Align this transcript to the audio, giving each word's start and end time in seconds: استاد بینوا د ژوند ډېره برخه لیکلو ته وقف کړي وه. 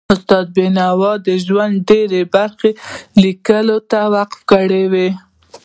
استاد 0.13 0.45
بینوا 0.55 1.11
د 1.27 1.29
ژوند 1.45 1.73
ډېره 1.89 2.21
برخه 2.33 2.69
لیکلو 3.23 3.77
ته 3.91 3.99
وقف 4.15 4.39
کړي 4.51 4.83
وه. 4.91 5.09